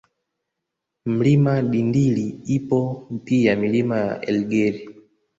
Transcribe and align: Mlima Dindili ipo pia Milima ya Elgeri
Mlima 1.09 1.51
Dindili 1.71 2.27
ipo 2.45 2.79
pia 3.25 3.55
Milima 3.55 3.97
ya 3.97 4.21
Elgeri 4.21 4.89